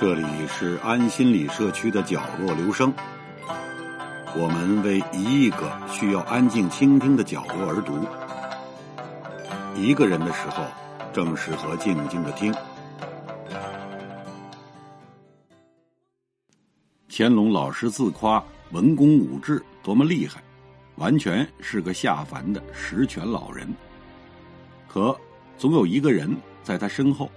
[0.00, 2.94] 这里是安心理社区的角落，留声。
[4.36, 7.98] 我们为一亿个需要安静倾听的角落而读。
[9.74, 10.62] 一个人的时候，
[11.12, 12.54] 正适合静静的听。
[17.08, 18.40] 乾隆老师自夸
[18.70, 20.40] 文公武治多么厉害，
[20.94, 23.68] 完全是个下凡的十全老人。
[24.86, 25.18] 可
[25.56, 27.28] 总有一个人在他身后，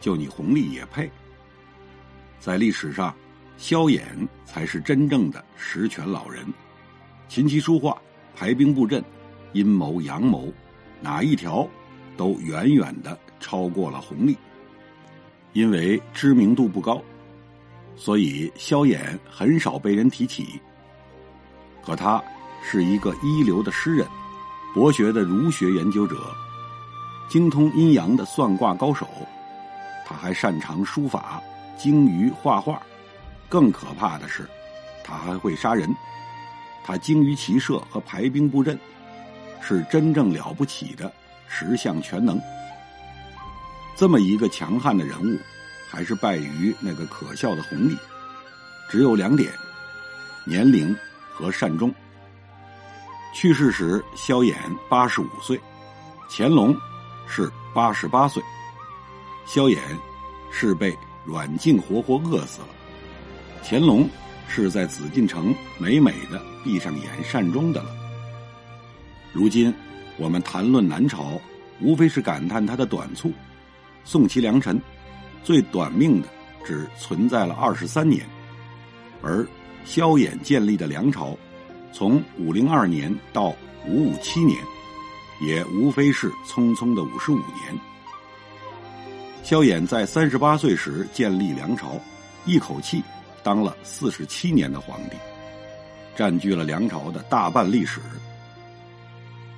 [0.00, 1.08] 就你弘历也配。
[2.42, 3.14] 在历史上，
[3.56, 4.02] 萧衍
[4.44, 6.44] 才是真正的十全老人。
[7.28, 7.96] 琴棋书画、
[8.34, 9.00] 排兵布阵、
[9.52, 10.52] 阴谋阳谋，
[11.00, 11.64] 哪一条
[12.16, 14.36] 都远远的超过了弘历。
[15.52, 17.00] 因为知名度不高，
[17.94, 20.60] 所以萧衍很少被人提起。
[21.86, 22.20] 可他
[22.60, 24.04] 是一个一流的诗人，
[24.74, 26.16] 博学的儒学研究者，
[27.28, 29.06] 精通阴阳的算卦高手。
[30.04, 31.40] 他还擅长书法。
[31.76, 32.80] 精于画画，
[33.48, 34.48] 更可怕的是，
[35.04, 35.94] 他还会杀人。
[36.84, 38.78] 他精于骑射和排兵布阵，
[39.60, 41.12] 是真正了不起的
[41.48, 42.40] 十项全能。
[43.94, 45.38] 这么一个强悍的人物，
[45.88, 47.96] 还是败于那个可笑的弘历。
[48.88, 49.52] 只有两点：
[50.44, 50.96] 年龄
[51.30, 51.94] 和善终。
[53.32, 54.54] 去世时，萧衍
[54.88, 55.60] 八十五岁，
[56.28, 56.76] 乾隆
[57.26, 58.42] 是八十八岁，
[59.46, 59.78] 萧衍
[60.50, 60.96] 是被。
[61.24, 62.68] 阮静活活饿死了，
[63.62, 64.08] 乾隆
[64.48, 67.90] 是在紫禁城美美的闭上眼善终的了。
[69.32, 69.72] 如今
[70.18, 71.40] 我们谈论南朝，
[71.80, 73.32] 无非是感叹它的短促。
[74.04, 74.80] 宋齐梁陈，
[75.44, 76.28] 最短命的
[76.64, 78.26] 只存在了二十三年，
[79.22, 79.46] 而
[79.84, 81.36] 萧衍建立的梁朝，
[81.92, 83.54] 从五零二年到
[83.86, 84.58] 五五七年，
[85.40, 87.91] 也无非是匆匆的五十五年。
[89.42, 92.00] 萧衍在三十八岁时建立梁朝，
[92.46, 93.02] 一口气
[93.42, 95.16] 当了四十七年的皇帝，
[96.16, 98.00] 占据了梁朝的大半历史。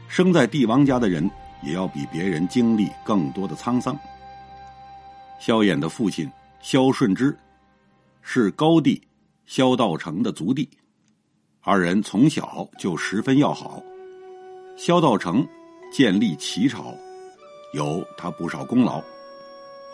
[0.09, 1.31] 生在帝王家的人，
[1.62, 3.97] 也要比别人经历更多的沧桑。
[5.38, 6.30] 萧衍的父亲
[6.60, 7.36] 萧顺之，
[8.22, 9.00] 是高帝
[9.44, 10.69] 萧道成的族弟，
[11.60, 13.82] 二人从小就十分要好。
[14.76, 15.47] 萧道成
[15.92, 16.94] 建立齐朝，
[17.75, 19.03] 有他不少功劳。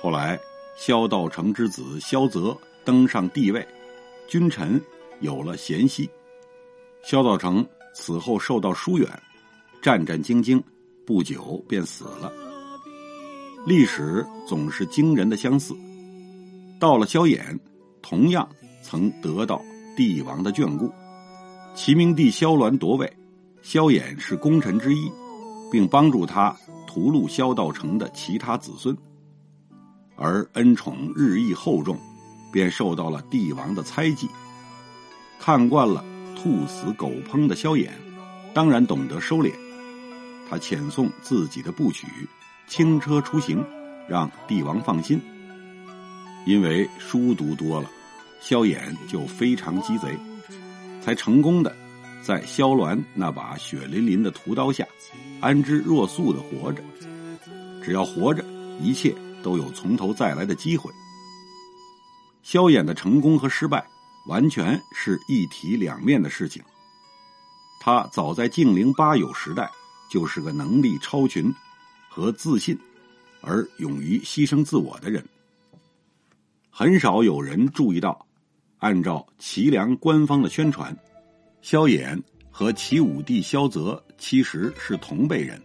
[0.02, 0.40] 后来，
[0.78, 2.56] 萧道成之子萧泽
[2.86, 3.66] 登上帝位，
[4.26, 4.80] 君臣
[5.20, 6.08] 有了嫌隙。
[7.04, 9.06] 萧道成此后受到疏远，
[9.82, 10.62] 战战兢兢，
[11.04, 12.32] 不久便死了。
[13.66, 15.76] 历史总是惊人的相似。
[16.78, 17.58] 到了萧衍，
[18.00, 18.48] 同样
[18.82, 19.62] 曾得到
[19.94, 20.90] 帝王的眷顾。
[21.74, 23.12] 齐明帝萧鸾夺位，
[23.60, 25.12] 萧衍是功臣之一，
[25.70, 26.56] 并帮助他
[26.86, 28.96] 屠戮萧道成的其他子孙。
[30.22, 31.98] 而恩宠日益厚重，
[32.52, 34.28] 便受到了帝王的猜忌。
[35.38, 36.04] 看惯了
[36.36, 37.88] 兔死狗烹的萧衍，
[38.52, 39.50] 当然懂得收敛。
[40.48, 42.06] 他遣送自己的部曲，
[42.66, 43.64] 轻车出行，
[44.06, 45.18] 让帝王放心。
[46.44, 47.90] 因为书读多了，
[48.42, 48.78] 萧衍
[49.08, 50.18] 就非常鸡贼，
[51.00, 51.74] 才成功的
[52.22, 54.86] 在萧鸾那把血淋淋的屠刀下，
[55.40, 56.82] 安之若素的活着。
[57.82, 58.44] 只要活着，
[58.82, 59.14] 一切。
[59.42, 60.90] 都有从头再来的机会。
[62.42, 63.86] 萧衍的成功和失败，
[64.26, 66.62] 完全是一体两面的事情。
[67.80, 69.70] 他早在静陵八友时代，
[70.10, 71.54] 就是个能力超群
[72.08, 72.78] 和自信
[73.40, 75.24] 而勇于牺牲自我的人。
[76.70, 78.26] 很少有人注意到，
[78.78, 80.96] 按照齐梁官方的宣传，
[81.62, 82.20] 萧衍
[82.50, 85.62] 和齐武帝萧泽其实是同辈人，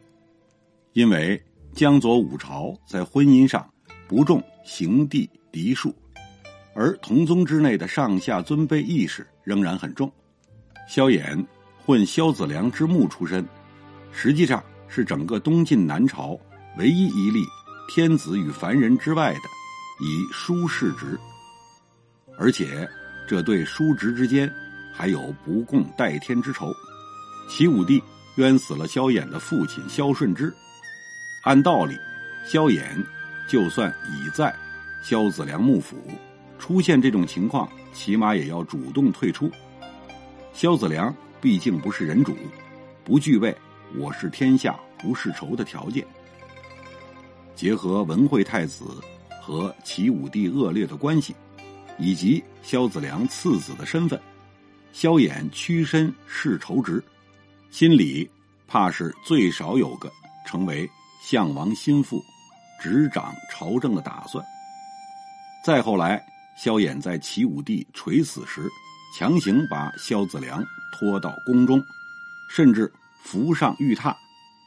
[0.94, 1.42] 因为。
[1.76, 3.70] 江左五朝在婚姻上
[4.08, 5.94] 不重行地嫡庶，
[6.74, 10.10] 而同宗之内的上下尊卑意识仍然很重。
[10.88, 11.46] 萧衍
[11.86, 13.46] 混萧子良之墓出身，
[14.10, 16.40] 实际上是整个东晋南朝
[16.78, 17.44] 唯一一例
[17.90, 19.42] 天子与凡人之外的
[20.00, 21.20] 以叔世职，
[22.40, 22.90] 而且
[23.28, 24.50] 这对叔侄之间
[24.94, 26.72] 还有不共戴天之仇。
[27.50, 28.02] 齐武帝
[28.38, 30.56] 冤死了萧衍的父亲萧顺之。
[31.46, 31.96] 按道理，
[32.44, 32.82] 萧衍
[33.48, 34.52] 就算已在
[35.04, 35.96] 萧子良幕府，
[36.58, 39.48] 出现这种情况，起码也要主动退出。
[40.54, 42.36] 萧子良毕竟不是人主，
[43.04, 43.56] 不具备
[43.96, 46.04] “我是天下不是仇”的条件。
[47.54, 48.84] 结合文惠太子
[49.40, 51.36] 和齐武帝恶劣的关系，
[52.00, 54.20] 以及萧子良次子的身份，
[54.92, 57.04] 萧衍屈身事仇职，
[57.70, 58.28] 心里
[58.68, 60.12] 怕是最少有个
[60.48, 60.90] 成为。
[61.28, 62.24] 项王心腹，
[62.80, 64.46] 执掌朝政的打算。
[65.66, 66.24] 再后来，
[66.56, 68.70] 萧衍在齐武帝垂死时，
[69.18, 70.64] 强行把萧子良
[70.94, 71.84] 拖到宫中，
[72.52, 72.94] 甚至
[73.24, 74.16] 扶上玉榻，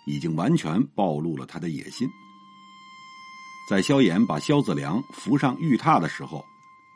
[0.05, 2.08] 已经完全暴露了他的野心。
[3.70, 6.44] 在萧衍把萧子良扶上玉榻的时候，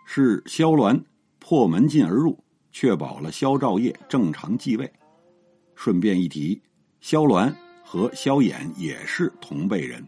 [0.05, 1.01] 是萧鸾
[1.39, 2.37] 破门进而入，
[2.73, 4.93] 确保了萧兆业正常继位。
[5.77, 6.61] 顺便一提，
[7.01, 7.55] 萧鸾
[7.93, 10.03] 和萧衍也是同辈人，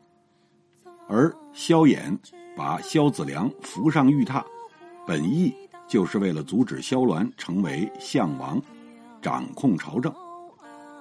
[1.07, 2.19] 而萧衍
[2.57, 4.43] 把萧子良扶上玉榻。
[5.07, 5.55] 本意
[5.87, 8.59] 就是为了阻止萧鸾成为相王，
[9.21, 10.11] 掌控朝政。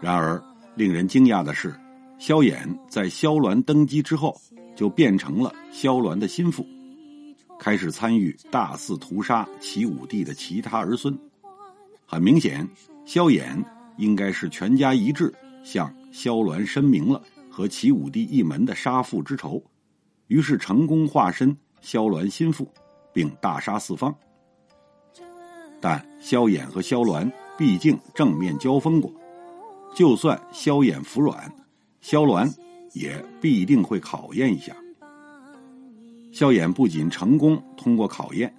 [0.01, 0.43] 然而，
[0.75, 1.73] 令人惊讶的是，
[2.19, 4.35] 萧衍在萧鸾登基之后，
[4.75, 6.67] 就变成了萧鸾的心腹，
[7.57, 11.17] 开始参与大肆屠杀齐武帝的其他儿孙。
[12.05, 12.67] 很明显，
[13.05, 13.63] 萧衍
[13.95, 15.33] 应该是全家一致
[15.63, 19.61] 向萧鸾申明了和齐武帝一门的杀父之仇，
[20.27, 22.65] 于是成功化身萧鸾心腹。
[23.15, 24.11] 并大杀四方，
[25.79, 29.13] 但萧衍和萧鸾毕竟正面交锋过，
[29.93, 31.53] 就算萧衍服软，
[32.01, 32.51] 萧鸾
[32.93, 34.75] 也必定会考验一下。
[36.31, 38.51] 萧衍不仅成功通过考验，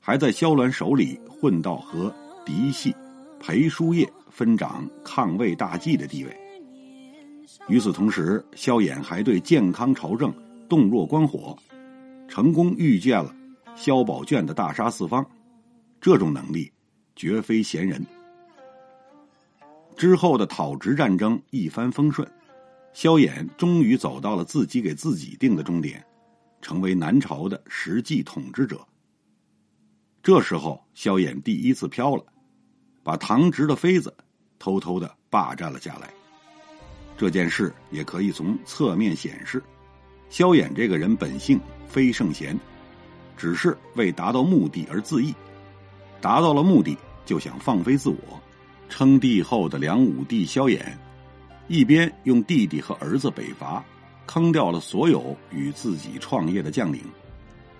[0.00, 2.14] 还在萧鸾手里混到和
[2.44, 2.94] 嫡系
[3.40, 6.43] 裴叔业分掌抗魏大计的地位。
[7.68, 10.32] 与此同时，萧衍还对健康朝政
[10.68, 11.56] 洞若观火，
[12.28, 13.34] 成功预见了。
[13.76, 15.24] 萧宝卷的大杀四方，
[16.00, 16.70] 这种能力
[17.16, 18.04] 绝非闲人。
[19.96, 22.28] 之后的讨直战争一帆风顺，
[22.92, 26.04] 萧衍终于走到了自己给自己定的终点，
[26.60, 28.80] 成为南朝的实际统治者。
[30.22, 32.24] 这时候，萧衍第一次飘了，
[33.02, 34.14] 把唐直的妃子
[34.58, 36.12] 偷偷的霸占了下来。
[37.16, 39.62] 这件事也可以从侧面显示，
[40.30, 42.58] 萧衍这个人本性非圣贤。
[43.36, 45.34] 只是为达到目的而自缢，
[46.20, 46.96] 达到了目的
[47.26, 48.40] 就想放飞自我。
[48.88, 50.80] 称帝后的梁武帝萧衍，
[51.66, 53.84] 一边用弟弟和儿子北伐，
[54.24, 57.00] 坑掉了所有与自己创业的将领，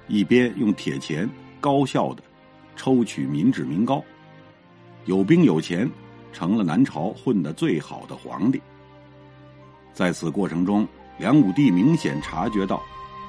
[0.09, 1.29] 一边用铁钱
[1.61, 2.23] 高效的
[2.75, 4.03] 抽取民脂民膏，
[5.05, 5.89] 有兵有钱，
[6.33, 8.61] 成了南朝混得最好的皇帝。
[9.95, 10.87] 在此过程中，
[11.19, 12.83] 梁武帝明显察觉到，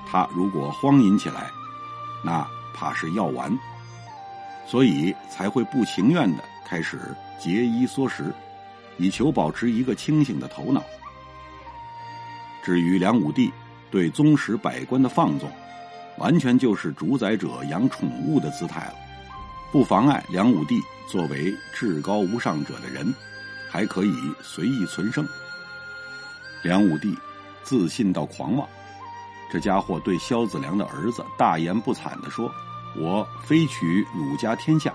[0.09, 1.49] 他如果荒淫起来。
[2.23, 3.55] 那怕是要完，
[4.67, 6.99] 所以才会不情愿的开始
[7.39, 8.33] 节衣缩食，
[8.97, 10.83] 以求保持一个清醒的头脑。
[12.63, 13.53] 至于梁武帝
[13.91, 15.47] 对宗室百官的放纵，
[16.17, 18.95] 完全就是主宰者养宠物的姿态了，
[19.71, 23.13] 不妨碍梁武帝作为至高无上者的人，
[23.69, 25.23] 还可以随意存生。
[26.65, 27.15] 梁武帝
[27.61, 28.67] 自信到狂妄。
[29.51, 32.51] 这家伙对萧子良的儿子大言不惭地说
[32.97, 34.91] ：“我非取鲁家天下。”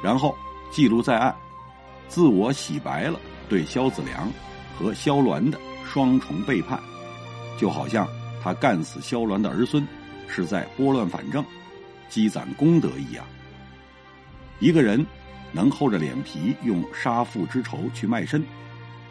[0.00, 0.38] 然后
[0.70, 1.34] 记录在案，
[2.06, 3.18] 自我洗白了
[3.48, 4.30] 对萧子良
[4.78, 6.80] 和萧鸾的双重背叛，
[7.58, 8.06] 就好像
[8.40, 9.84] 他干死萧鸾的儿孙
[10.28, 11.44] 是在拨乱反正、
[12.08, 13.24] 积攒功德一样。
[14.60, 15.04] 一个人
[15.50, 18.44] 能厚着脸皮用杀父之仇去卖身，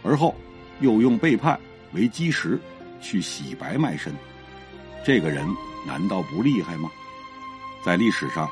[0.02, 0.34] 而后
[0.80, 1.60] 又用背叛
[1.94, 2.60] 为基石
[3.02, 4.14] 去洗白卖身。
[5.06, 5.46] 这个人
[5.86, 6.90] 难道不厉害吗？
[7.84, 8.50] 在历史上，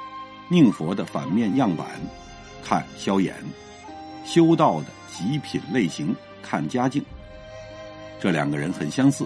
[0.50, 1.88] 宁佛的反面样板
[2.64, 3.34] 看萧衍，
[4.26, 6.14] 修道的极品类型
[6.44, 7.04] 看嘉靖。
[8.20, 9.26] 这两个人很相似，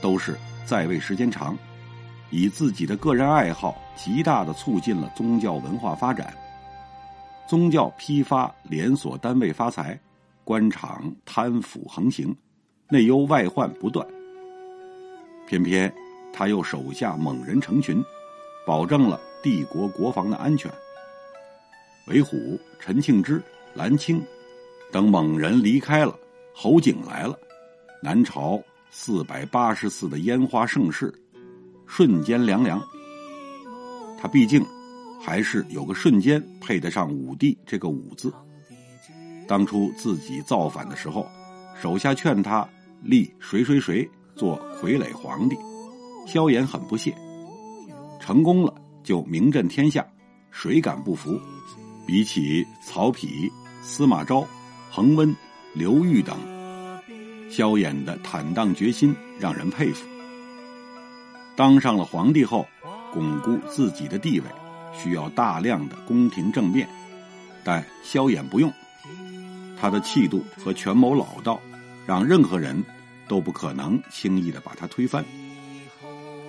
[0.00, 1.56] 都是在位时间长，
[2.30, 6.34] 以自己的个人爱好极大的促进了宗教文化发展，
[7.46, 9.98] 宗教批发连锁单位发财，
[10.42, 12.34] 官场贪腐横行，
[12.90, 14.06] 内忧外患不断，
[15.46, 15.92] 偏偏。
[16.32, 18.00] 他又手下猛人成群，
[18.64, 20.70] 保证了帝国国防的安全。
[22.06, 23.42] 韦虎、陈庆之、
[23.74, 24.22] 蓝青
[24.92, 26.16] 等猛人离开了，
[26.54, 27.36] 侯景来了，
[28.00, 31.12] 南朝四百八十寺的烟花盛世
[31.86, 32.80] 瞬间凉凉。
[34.16, 34.64] 他毕竟
[35.20, 38.32] 还是有个瞬间配得上武帝这个武字。
[39.48, 41.26] 当初自己造反的时候，
[41.80, 42.68] 手下劝他
[43.02, 45.56] 立谁谁谁做傀儡皇帝。
[46.26, 47.14] 萧衍很不屑，
[48.20, 50.06] 成功了就名震天下，
[50.50, 51.40] 谁敢不服？
[52.06, 53.50] 比起曹丕、
[53.82, 54.46] 司马昭、
[54.90, 55.34] 恒温、
[55.74, 56.36] 刘裕等，
[57.50, 60.06] 萧衍的坦荡决心让人佩服。
[61.56, 62.66] 当上了皇帝后，
[63.12, 64.46] 巩固自己的地位
[64.94, 66.88] 需要大量的宫廷政变，
[67.64, 68.72] 但萧衍不用，
[69.78, 71.60] 他的气度和权谋老道，
[72.08, 72.82] 让任何人
[73.28, 75.22] 都不可能轻易的把他推翻。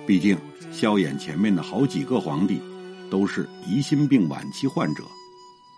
[0.06, 0.34] 毕竟，
[0.72, 2.58] 萧衍前面的好几个皇帝，
[3.10, 5.04] 都是疑心病晚期患者，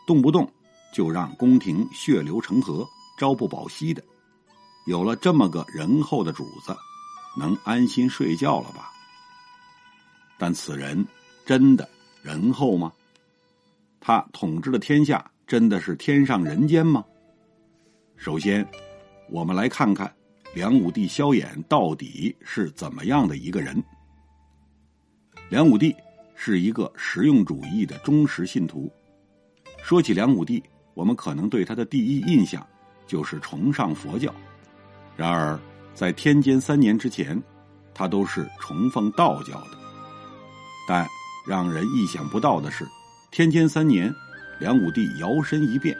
[0.06, 0.48] 动不动
[0.94, 2.86] 就让宫廷血流成河、
[3.18, 4.00] 朝不保夕的。
[4.86, 6.72] 有了这么个仁厚的主子，
[7.36, 8.92] 能安心睡觉了吧？
[10.38, 11.04] 但此人
[11.44, 11.88] 真的
[12.22, 12.92] 仁厚吗？
[13.98, 17.04] 他统治的天下真的是天上人间吗？
[18.16, 18.64] 首先，
[19.32, 20.14] 我们来看看
[20.54, 23.82] 梁武帝萧衍到底是怎么样的一个人。
[25.48, 25.96] 梁武帝
[26.34, 28.92] 是一个实用主义的忠实信徒。
[29.82, 30.62] 说起梁武帝，
[30.92, 32.64] 我们可能对他的第一印象
[33.06, 34.32] 就是崇尚佛教。
[35.16, 35.58] 然而，
[35.94, 37.42] 在天监三年之前，
[37.94, 39.78] 他都是崇奉道教的。
[40.86, 41.08] 但
[41.46, 42.86] 让人意想不到的是。
[43.30, 44.14] 天监三年，
[44.60, 45.96] 梁武帝摇身一变，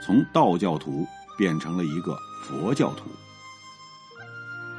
[0.00, 1.04] 从道教徒
[1.36, 2.16] 变成了一个
[2.46, 3.10] 佛教徒。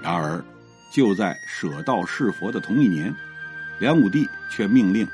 [0.01, 0.43] 然而，
[0.89, 3.13] 就在舍道是佛的同一年，
[3.77, 5.05] 梁武帝却命令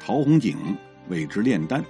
[0.00, 0.76] 陶弘景
[1.08, 1.84] 为之炼丹。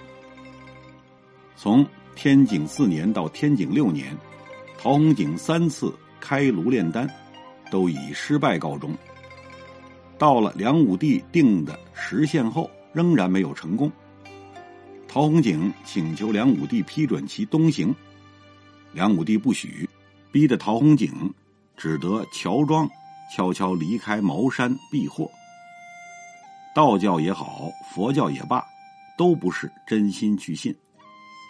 [1.57, 4.14] 从天景四年到天景六年，
[4.78, 5.90] 陶弘景三次
[6.21, 7.09] 开炉炼丹，
[7.71, 8.95] 都以失败告终。
[10.19, 13.90] 到了梁武帝定的时限后，仍然没有成功。
[15.09, 17.95] 陶弘景请求梁武帝批准其东行，
[18.92, 19.88] 梁武帝不许，
[20.33, 21.33] 逼得陶弘景
[21.77, 22.89] 只得乔装
[23.37, 25.31] 悄悄离开茅山避祸。
[26.75, 28.65] 道教也好，佛教也罢，
[29.19, 30.75] 都不是真心去信。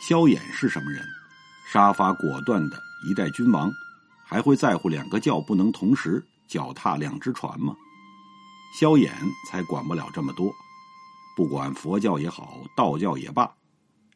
[0.07, 1.01] 萧衍是什么人？
[1.73, 2.77] 杀伐果断的
[3.09, 3.71] 一代君王，
[4.25, 7.75] 还会在乎两个教不能同时脚踏两只船吗？
[8.79, 9.11] 萧衍
[9.49, 10.53] 才管不了这么多。
[11.37, 13.49] 不管佛教也好，道教也罢，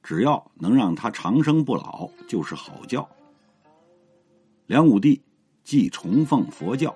[0.03, 3.09] 只要能让他长生不老，就是好教。
[4.67, 5.21] 梁武帝
[5.63, 6.93] 既崇奉佛教，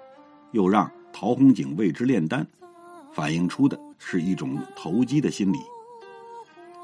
[0.51, 2.45] 又让陶弘景为之炼丹，
[3.13, 5.59] 反映出的是一种投机的心理。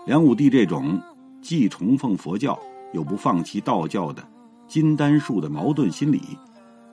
[0.07, 1.00] 梁武帝这种
[1.43, 2.57] 既崇奉佛教
[2.93, 4.25] 又不放弃道教的
[4.69, 6.21] 金丹术的矛盾心理，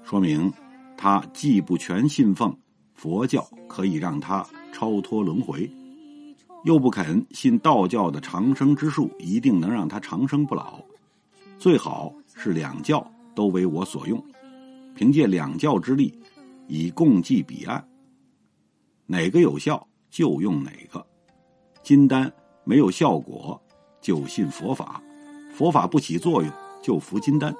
[0.01, 0.51] 说明
[0.97, 2.51] 他既不全信奉
[2.95, 5.69] 佛教，可以让他超脱轮回。
[6.63, 10.79] 又不肯信道教的长生之术，一定能让他长生不老。
[11.59, 14.23] 最好是两教都为我所用，
[14.95, 16.17] 凭借两教之力，
[16.67, 17.85] 以共济彼岸。
[19.05, 21.05] 哪个有效就用哪个。
[21.81, 22.31] 金丹
[22.63, 23.61] 没有效果，
[23.99, 25.01] 就信佛法；
[25.51, 27.53] 佛法不起作用，就服金丹。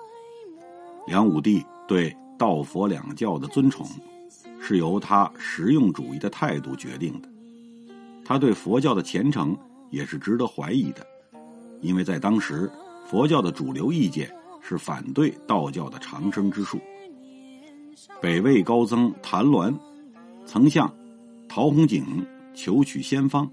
[1.08, 3.86] 梁武帝对道佛两教的尊崇，
[4.62, 7.28] 是由他实用主义的态度决定的。
[8.24, 9.58] 他对佛教的虔诚
[9.90, 11.06] 也是值得怀疑的，
[11.82, 12.72] 因为在当时，
[13.06, 16.80] 佛教的主流意见是反对道教的长生之术。
[18.22, 19.78] 北魏高僧谭鸾
[20.46, 20.92] 曾向
[21.48, 23.52] 陶弘景求取仙方，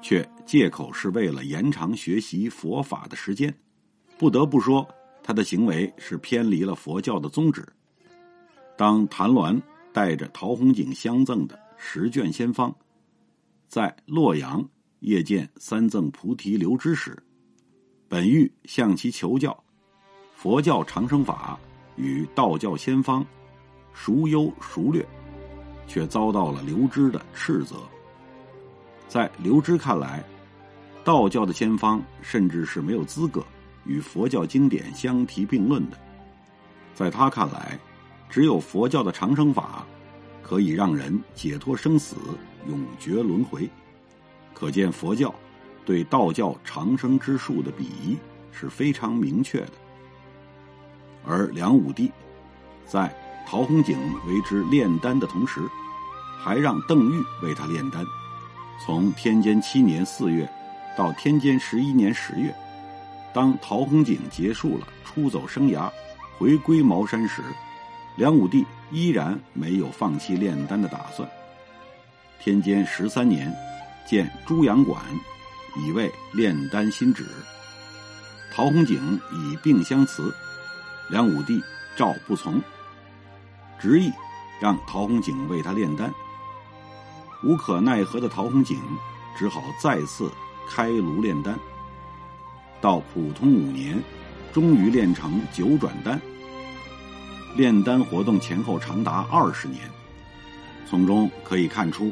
[0.00, 3.52] 却借口是为了延长学习佛法的时间。
[4.16, 4.88] 不得不说，
[5.22, 7.66] 他的行为是偏离了佛教的宗旨。
[8.76, 9.60] 当谭鸾
[9.92, 12.74] 带着陶弘景相赠的十卷仙方。
[13.68, 14.68] 在洛阳
[15.00, 17.20] 谒见三赠菩提留支时，
[18.06, 19.64] 本欲向其求教
[20.42, 21.56] 佛教长生法
[21.94, 23.24] 与道教仙方
[23.92, 25.06] 孰优孰劣，
[25.86, 27.76] 却遭到了刘支的斥责。
[29.06, 30.20] 在刘支看来，
[31.04, 33.40] 道教的仙方甚至是没有资格
[33.84, 35.96] 与佛教经典相提并论的。
[36.92, 37.78] 在他看来，
[38.28, 39.86] 只有佛教的长生法
[40.42, 42.16] 可以让人解脱生死。
[42.66, 43.70] 永绝轮回，
[44.52, 45.32] 可见佛教
[45.86, 48.18] 对道教长生之术的鄙夷
[48.50, 49.72] 是非常明确的。
[51.24, 52.10] 而梁武帝
[52.86, 53.14] 在
[53.46, 55.60] 陶弘景为之炼丹的同时，
[56.40, 58.04] 还让邓玉为他炼丹。
[58.84, 60.48] 从天监七年四月
[60.96, 62.54] 到天监十一年十月，
[63.32, 65.90] 当陶弘景结束了出走生涯，
[66.36, 67.42] 回归茅山时，
[68.16, 71.28] 梁武帝依然没有放弃炼丹的打算。
[72.40, 73.54] 天监十三年，
[74.04, 75.00] 建朱阳馆，
[75.76, 77.24] 以为炼丹新旨。
[78.52, 80.34] 陶弘景以病相辞，
[81.12, 81.62] 梁武帝
[81.94, 82.58] 诏不从，
[83.78, 84.10] 执意
[84.58, 86.10] 让陶弘景为他炼丹。
[87.44, 88.80] 无可奈何的陶弘景
[89.36, 90.32] 只好再次
[90.66, 91.54] 开炉炼丹。
[92.80, 94.02] 到普通五年，
[94.54, 96.18] 终于炼成九转丹。
[97.54, 99.82] 炼丹活动前后长达二十年，
[100.88, 102.10] 从中可以看出。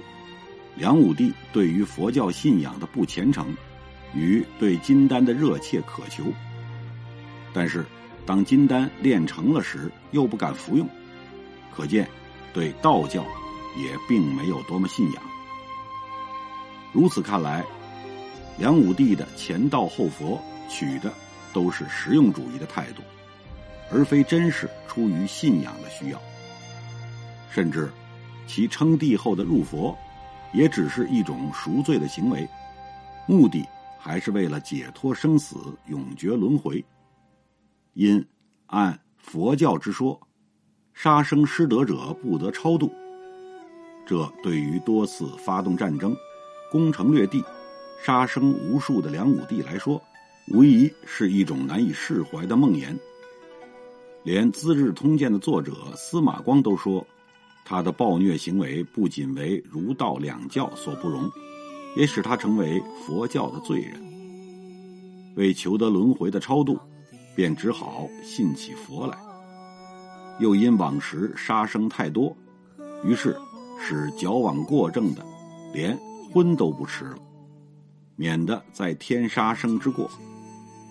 [0.76, 3.47] 梁武帝对于佛教信仰的不虔诚，
[4.12, 6.23] 与对金丹的热切渴求。
[7.54, 7.85] 但是，
[8.27, 10.89] 当金丹炼成了时，又不敢服用，
[11.75, 12.09] 可见
[12.53, 13.25] 对道教
[13.77, 15.23] 也并没有多么信仰。
[16.93, 17.65] 如此看来，
[18.59, 21.12] 梁武帝的前道后佛取的
[21.53, 23.03] 都是实用主义的态度，
[23.91, 26.21] 而非真是出于信仰的需要。
[27.50, 27.91] 甚至，
[28.47, 29.97] 其称帝后的入佛，
[30.53, 32.49] 也只是一种赎罪的行为，
[33.27, 33.65] 目的
[33.99, 36.85] 还是为了解脱生死、永绝轮回。
[37.94, 38.25] 因
[38.66, 40.20] 按佛教之说，
[40.92, 42.90] 杀生失德者不得超度。
[44.06, 46.16] 这对于多次发动战争、
[46.70, 47.44] 攻城略地、
[48.04, 50.02] 杀生无数的梁武帝来说，
[50.49, 52.97] 无疑是一种难以释怀的梦魇。
[54.23, 57.06] 连《资治通鉴》的作者司马光都说。
[57.62, 61.30] 他的暴虐行为不仅为儒道两教所不容，
[61.97, 63.92] 也使他成为佛教的罪人。
[65.37, 66.76] 为求得轮回的超度，
[67.35, 69.17] 便只好信起佛来。
[70.39, 72.37] 又因往时杀生太多，
[73.05, 73.37] 于是
[73.81, 75.25] 使矫枉过正的，
[75.73, 75.99] 连
[76.33, 77.19] 荤都不吃了，
[78.17, 80.11] 免得在天杀生之过，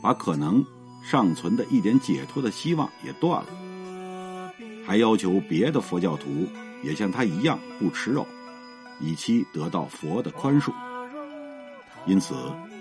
[0.01, 0.63] 把可能
[1.03, 4.53] 尚存的一点解脱的希望也断了。
[4.85, 6.47] 还要求别的佛教徒。
[6.81, 8.25] 也像他一样不吃肉，
[9.01, 10.71] 以期得到佛的宽恕。
[12.05, 12.33] 因此，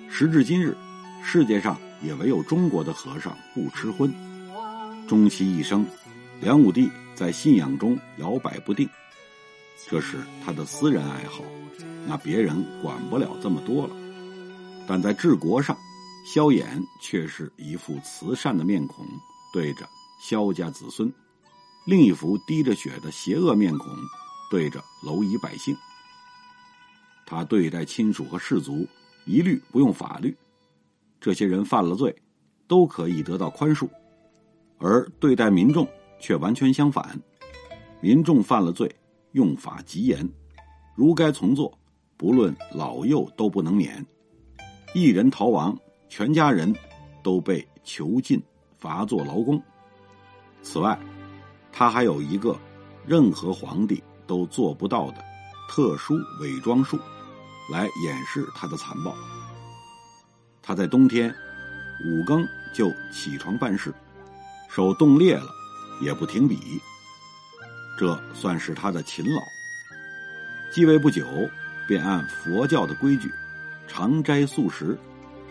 [0.09, 0.77] 时至今日，
[1.21, 4.13] 世界上也唯有中国的和尚不吃荤。
[5.07, 5.87] 终其一生，
[6.41, 8.89] 梁武帝在信仰中摇摆不定，
[9.89, 11.43] 这是他的私人爱好，
[12.07, 13.97] 那别人管不了这么多了。
[14.87, 15.77] 但在治国上，
[16.27, 16.67] 萧衍
[17.01, 19.07] 却是一副慈善的面孔，
[19.53, 19.89] 对着
[20.21, 21.13] 萧家子孙。
[21.87, 23.89] 另一幅滴着血的邪恶面孔，
[24.51, 25.75] 对着蝼蚁百姓。
[27.27, 28.87] 他对待亲属和士族，
[29.27, 30.37] 一律不用法律，
[31.21, 32.15] 这些人犯了罪，
[32.67, 33.89] 都可以得到宽恕；
[34.79, 35.87] 而对待民众
[36.21, 37.19] 却完全相反，
[38.01, 38.95] 民众犯了罪，
[39.33, 40.29] 用法极严，
[40.95, 41.77] 如该从坐，
[42.17, 44.05] 不论老幼都不能免。
[44.95, 45.77] 一人逃亡，
[46.09, 46.75] 全家人
[47.23, 48.43] 都被囚禁，
[48.77, 49.61] 罚做劳工。
[50.63, 50.99] 此外，
[51.73, 52.59] 他还有一个
[53.07, 55.25] 任何皇帝都做不到的
[55.69, 56.99] 特殊伪装术，
[57.71, 59.15] 来掩饰他的残暴。
[60.69, 61.35] 他在冬天
[62.05, 63.91] 五更就起床办事，
[64.69, 65.47] 手冻裂了
[66.03, 66.59] 也不停笔，
[67.99, 69.41] 这算是他的勤劳。
[70.71, 71.25] 继位不久，
[71.89, 73.33] 便按佛教的规矩，
[73.87, 74.95] 常斋素食，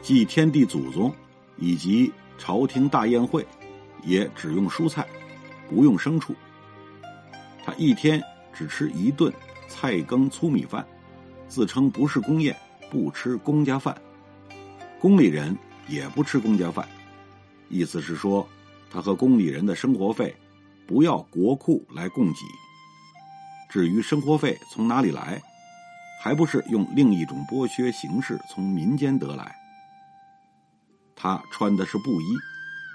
[0.03, 1.11] 祭天地祖宗
[1.57, 3.43] 以及朝廷大宴会，
[4.03, 5.03] 也只用蔬菜。
[5.67, 6.35] 不用牲畜，
[7.65, 8.21] 他一天
[8.53, 9.33] 只吃一顿
[9.67, 10.85] 菜羹粗米饭，
[11.49, 12.55] 自称不是公宴，
[12.91, 13.99] 不吃公家饭。
[14.99, 15.55] 宫里人
[15.87, 16.87] 也不吃公家饭，
[17.69, 18.47] 意思是说，
[18.89, 20.35] 他和宫里人的生活费
[20.85, 22.39] 不要国库来供给。
[23.69, 25.41] 至于生活费从哪里来，
[26.23, 29.55] 还不是用另一种剥削形式从民间得来。
[31.15, 32.25] 他穿的是布衣，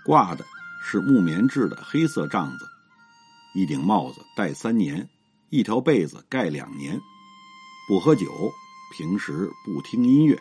[0.05, 0.45] 挂的。
[0.85, 2.67] 是木棉制的黑色帐子，
[3.55, 5.09] 一顶帽子戴三年，
[5.49, 7.01] 一条被子盖两年，
[7.87, 8.27] 不喝酒，
[8.93, 10.37] 平时不听音乐，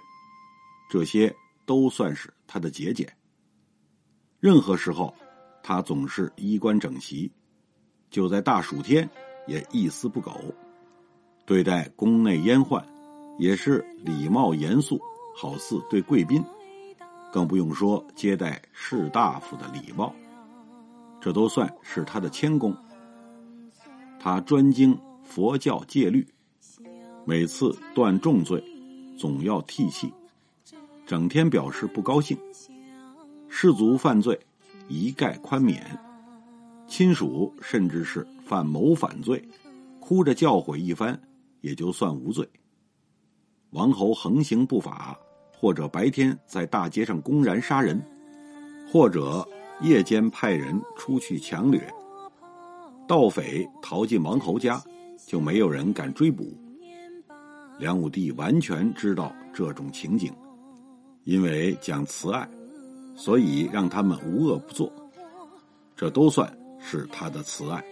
[0.89, 1.33] 这些
[1.71, 3.09] 都算是他的节俭。
[4.41, 5.15] 任何时候，
[5.63, 7.31] 他总是衣冠整齐，
[8.09, 9.09] 就在大暑天
[9.47, 10.53] 也一丝不苟。
[11.45, 12.83] 对待宫内阉宦，
[13.39, 14.99] 也是礼貌严肃，
[15.33, 16.43] 好似对贵宾，
[17.31, 20.13] 更不用说接待士大夫的礼貌。
[21.21, 22.75] 这都算是他的谦恭。
[24.19, 26.27] 他专精佛教戒律，
[27.23, 28.61] 每次断重罪，
[29.17, 30.13] 总要替泣，
[31.11, 32.37] 整天表示不高兴。
[33.49, 34.39] 士族犯罪，
[34.87, 35.77] 一概宽免；
[36.87, 39.45] 亲属甚至是犯谋反罪，
[39.99, 41.21] 哭着教诲一番，
[41.59, 42.49] 也就算无罪。
[43.71, 45.19] 王侯横行不法，
[45.53, 48.01] 或者白天在大街上公然杀人，
[48.89, 49.45] 或者。
[49.81, 51.81] 夜间派人出去强掠，
[53.07, 54.79] 盗匪逃进王侯家，
[55.25, 56.55] 就没有人敢追捕。
[57.79, 60.31] 梁武帝完全知道这种情景，
[61.23, 62.49] 因为讲慈爱，
[63.15, 64.91] 所以让他们无恶不作，
[65.95, 67.83] 这都算是他的慈爱。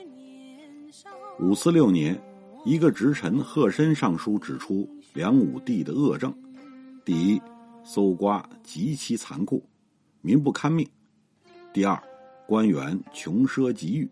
[1.40, 2.20] 五四六年，
[2.66, 6.34] 一个直臣贺申上书指出梁武帝的恶政：
[7.06, 7.42] 第一，
[7.84, 9.64] 搜刮极其残酷，
[10.22, 10.88] 民不堪命。
[11.72, 12.02] 第二，
[12.48, 14.10] 官员穷奢极欲，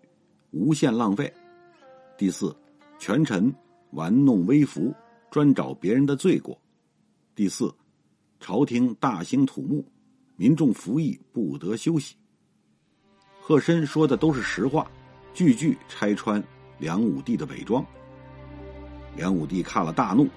[0.52, 1.26] 无限浪费；
[2.18, 2.56] 第四，
[3.00, 3.54] 权臣
[3.92, 4.94] 玩弄微服，
[5.32, 6.56] 专找别人的罪过；
[7.36, 7.74] 第四，
[8.40, 9.84] 朝廷大兴土木，
[10.36, 12.16] 民众服役不得休息。
[13.40, 14.90] 贺申说的都是实话，
[15.34, 16.42] 句句拆穿
[16.80, 17.86] 梁武帝的伪装。
[19.16, 20.28] 梁武帝看了大怒，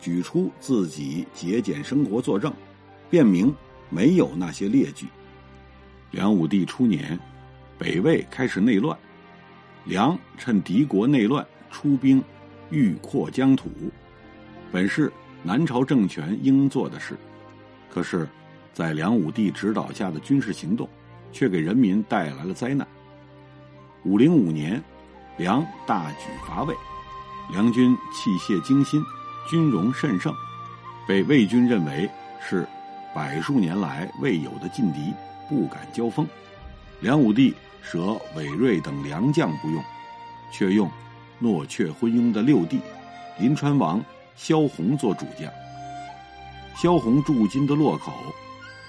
[0.00, 2.52] 举出自己节俭生活作证，
[3.08, 3.54] 便明
[3.88, 5.06] 没有那些列举。
[6.10, 7.18] 梁武帝初年，
[7.78, 8.96] 北魏开始内乱，
[9.84, 12.22] 梁趁敌国内乱出兵，
[12.70, 13.70] 欲扩疆土，
[14.70, 15.10] 本是
[15.42, 17.16] 南朝政权应做的事。
[17.92, 18.28] 可是，
[18.72, 20.88] 在梁武帝指导下的军事行动，
[21.32, 22.86] 却给人民带来了灾难。
[24.04, 24.82] 五零五年，
[25.36, 26.74] 梁大举伐魏，
[27.50, 29.02] 梁军器械精心，
[29.48, 30.32] 军容甚盛，
[31.08, 32.08] 被魏军认为
[32.40, 32.66] 是
[33.14, 35.12] 百数年来未有的劲敌。
[35.48, 36.24] 不敢交锋，
[37.00, 39.82] 梁武帝舍韦睿等良将不用，
[40.52, 40.88] 却用
[41.40, 42.78] 诺却昏庸的六弟
[43.36, 44.00] 临川王
[44.36, 45.52] 萧红做主将。
[46.80, 48.10] 萧红驻军的洛口，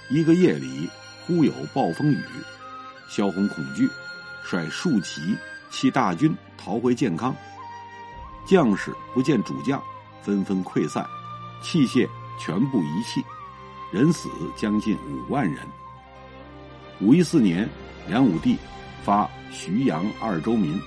[0.08, 0.88] 一个夜里
[1.26, 2.24] 忽有暴风雨，
[3.06, 3.86] 萧红恐惧，
[4.42, 5.36] 率数骑
[5.70, 7.36] 弃大军逃回建康。
[8.46, 9.78] 将士不见主将，
[10.22, 11.06] 纷纷溃散，
[11.62, 12.08] 器械
[12.40, 13.22] 全部遗弃，
[13.92, 15.58] 人死将近五万人。
[16.98, 17.68] 五一四年，
[18.08, 18.56] 梁武帝
[19.04, 20.80] 发徐阳二州民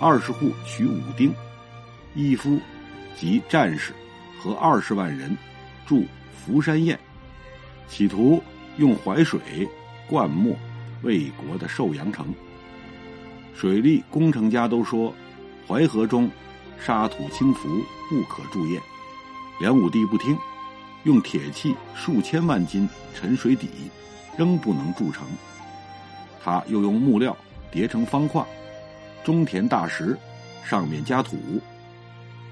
[0.00, 1.34] 二十户取武丁，
[2.14, 2.56] 义夫
[3.16, 3.92] 及战士
[4.40, 5.36] 和二十万人
[5.84, 6.04] 驻
[6.44, 6.96] 福山堰，
[7.88, 8.42] 企图
[8.76, 9.40] 用淮水
[10.08, 10.56] 灌没
[11.02, 12.26] 魏国的寿阳城。
[13.54, 15.12] 水利工程家都说，
[15.66, 16.30] 淮河中
[16.78, 17.68] 沙土轻浮，
[18.08, 18.80] 不可筑堰。
[19.60, 20.36] 梁武帝不听，
[21.04, 23.68] 用铁器数千万斤沉水底。
[24.38, 25.26] 仍不能筑成，
[26.44, 27.34] 他又用木料
[27.70, 28.44] 叠成方块，
[29.24, 30.14] 中填大石，
[30.62, 31.38] 上面加土，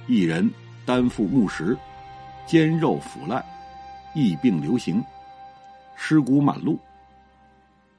[0.06, 0.50] 一人
[0.86, 1.76] 担负木石，
[2.46, 3.44] 坚肉腐烂，
[4.14, 5.02] 疫病流行，
[5.96, 6.78] 尸骨满路。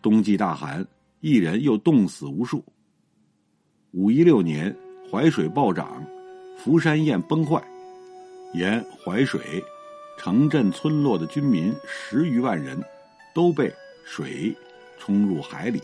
[0.01, 0.85] 冬季大寒，
[1.19, 2.63] 一人又冻死无数。
[3.91, 4.75] 五一六年，
[5.11, 6.03] 淮水暴涨，
[6.57, 7.61] 福山堰崩坏，
[8.53, 9.63] 沿淮水
[10.17, 12.83] 城镇村落的军民十余万人。
[13.35, 13.69] 都被
[14.05, 14.55] 水
[14.97, 15.83] 冲入海里。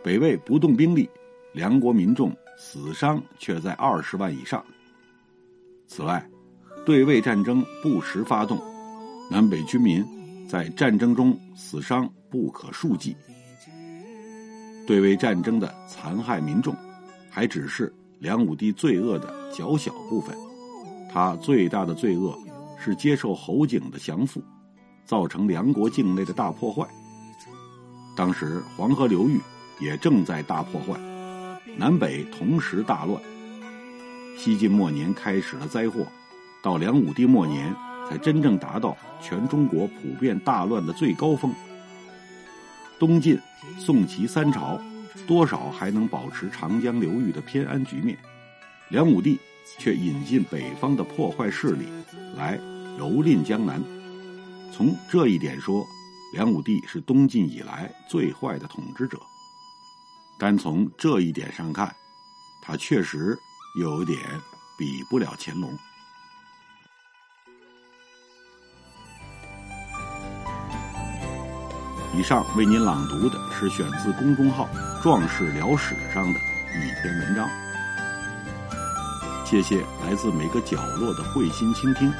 [0.00, 1.10] 北魏不动兵力，
[1.52, 4.64] 梁国民众死伤却在二十万以上。
[5.88, 6.24] 此外，
[6.84, 8.62] 对魏战争不时发动，
[9.30, 10.04] 南北军民
[10.48, 13.16] 在战争中死伤不可数计。
[14.86, 16.74] 对魏战争的残害民众，
[17.30, 20.36] 还只是梁武帝罪恶的较小部分。
[21.12, 22.38] 他最大的罪恶
[22.78, 24.42] 是接受侯景的降附。
[25.06, 26.84] 造成梁国境内的大破坏。
[28.16, 29.40] 当时黄河流域
[29.78, 31.00] 也正在大破坏，
[31.76, 33.22] 南北同时大乱。
[34.36, 36.04] 西晋末年开始了灾祸，
[36.60, 37.72] 到梁武帝末年
[38.08, 41.54] 才真正达到全中国普遍大乱的最高峰。
[42.98, 43.38] 东晋、
[43.78, 44.80] 宋齐三朝
[45.26, 48.16] 多少还能保持长江流域的偏安局面，
[48.90, 49.38] 梁武帝
[49.78, 51.86] 却引进北方的破坏势力
[52.36, 52.58] 来
[52.98, 53.82] 蹂躏江南。
[54.72, 55.84] 从这一点说，
[56.32, 59.18] 梁武帝是东晋以来最坏的统治者。
[60.38, 61.94] 单从这一点上看，
[62.62, 63.38] 他确实
[63.78, 64.18] 有点
[64.78, 65.70] 比不了乾隆。
[72.16, 74.66] 以上为您朗读的是选自公众号
[75.02, 76.40] “壮士聊史”上的
[76.74, 77.46] 一篇文章。
[79.44, 82.10] 谢谢来自每个角落的慧心倾听，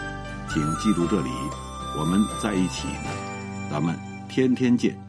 [0.51, 1.31] 请记住这里。
[1.99, 3.11] 我们在一起呢，
[3.71, 5.06] 咱们天天见。